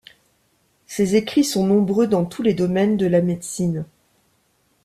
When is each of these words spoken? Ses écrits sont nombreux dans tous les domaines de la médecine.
Ses 0.87 1.15
écrits 1.15 1.43
sont 1.43 1.67
nombreux 1.67 2.07
dans 2.07 2.25
tous 2.25 2.41
les 2.41 2.55
domaines 2.55 2.97
de 2.97 3.05
la 3.05 3.21
médecine. 3.21 3.85